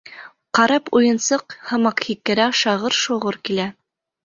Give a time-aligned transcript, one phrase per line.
[0.59, 3.71] Карап уйынсыҡ һымаҡ һикерә, шағыр-шоғор килә.